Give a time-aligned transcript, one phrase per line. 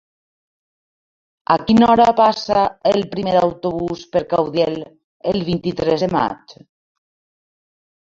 [1.55, 2.63] A quina hora passa
[2.93, 4.81] el primer autobús per Caudiel
[5.37, 6.61] el vint-i-tres de maig?